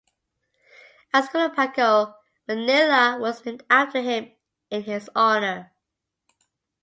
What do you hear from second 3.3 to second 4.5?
named after him